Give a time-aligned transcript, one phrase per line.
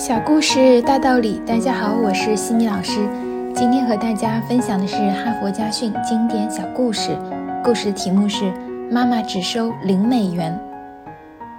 [0.00, 3.06] 小故事大道理，大家好，我是西米老师。
[3.54, 7.14] 今天和大家分享的是哈佛家训经典小故事，
[7.62, 8.44] 故事的题目是
[8.90, 10.58] 《妈妈只收零美元》。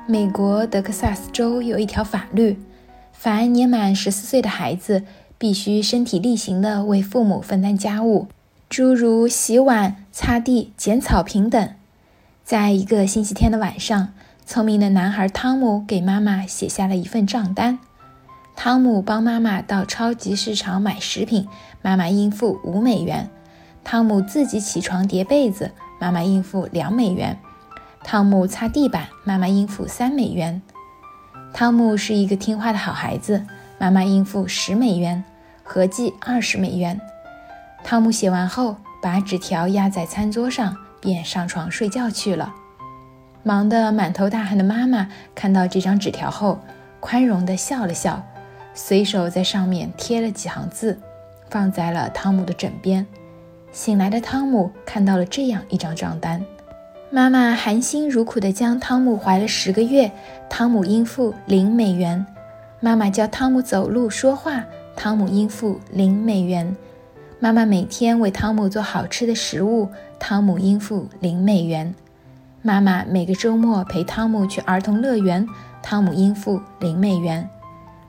[0.07, 2.59] 美国德克萨斯州有一条法律，
[3.13, 5.03] 凡年满十四岁的孩子
[5.37, 8.27] 必须身体力行地为父母分担家务，
[8.67, 11.69] 诸如洗碗、擦地、剪草坪等。
[12.43, 14.13] 在一个星期天的晚上，
[14.47, 17.77] 聪明的男孩汤姆给妈妈写下了一份账单。
[18.55, 21.47] 汤姆帮妈妈到超级市场买食品，
[21.81, 23.29] 妈妈应付五美元。
[23.83, 27.37] 汤姆自己起床叠被子，妈妈应付两美元。
[28.03, 30.61] 汤姆擦地板，妈妈应付三美元。
[31.53, 33.43] 汤姆是一个听话的好孩子，
[33.79, 35.23] 妈妈应付十美元，
[35.63, 37.01] 合计二十美元。
[37.83, 42.53] 汤姆写完后，把纸条压在餐桌上，便上床睡觉去了。
[43.41, 46.59] 忙得满头大汗的妈妈看到这张纸条后，
[46.99, 48.23] 宽容地笑了笑。
[48.73, 50.97] 随手在上面贴了几行字，
[51.49, 53.05] 放在了汤姆的枕边。
[53.71, 56.43] 醒来的汤姆看到了这样一张账单：
[57.09, 60.11] 妈妈含辛茹苦地将汤姆怀了十个月，
[60.49, 62.25] 汤姆应付零美元；
[62.79, 64.63] 妈妈教汤姆走路说话，
[64.95, 66.73] 汤姆应付零美元；
[67.39, 71.93] 妈妈每天为汤姆做好吃的食物，汤姆应付零美元；
[72.61, 75.45] 妈妈每个周末陪汤姆去儿童乐园，
[75.81, 77.49] 汤姆应付零美元。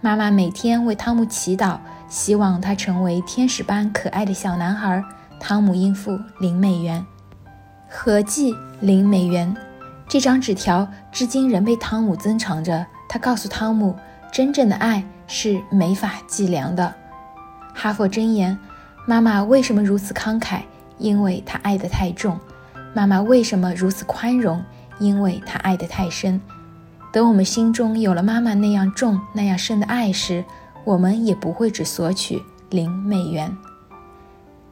[0.04, 5.00] 妈妈每天为汤姆祈祷，希望他成为天使般可爱的小男孩。
[5.38, 7.06] 汤姆应付零美元，
[7.88, 9.56] 合计零美元。
[10.08, 12.84] 这张纸条至今仍被汤姆珍藏着。
[13.08, 13.96] 他告诉汤姆，
[14.32, 16.92] 真正的爱是没法计量的。
[17.72, 18.58] 哈佛箴言：
[19.06, 20.62] 妈妈为什么如此慷慨？
[20.98, 22.36] 因为她爱得太重。
[22.92, 24.64] 妈妈为什么如此宽容？
[24.98, 26.40] 因为她爱得太深。
[27.12, 30.42] 等我们心中有了妈妈那样重、那样深的爱时，
[30.82, 33.54] 我们也不会只索取零美元。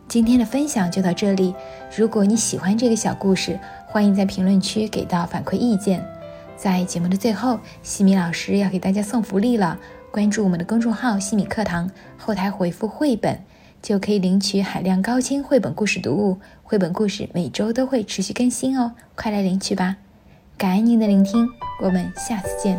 [0.09, 1.55] 今天的分享就到这里。
[1.95, 6.03] 如果你喜欢这个小故事，欢迎在评论区给到反馈意见。
[6.57, 9.79] 在节目的最后，西米老师要给大家送福利了。
[10.11, 13.39] 关注我们的公众号“西米课堂”，后台回复“绘本”，
[13.83, 16.39] 就可以领取海量高清绘本故事读物。
[16.63, 19.99] 绘本故事每周都会持续更新哦，快来领取吧！
[20.61, 21.49] 感恩您的聆听，
[21.83, 22.79] 我们下次见。